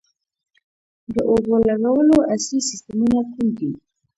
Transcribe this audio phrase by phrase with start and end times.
[1.13, 3.69] د اوبو لګولو عصري سیستمونه کوم دي؟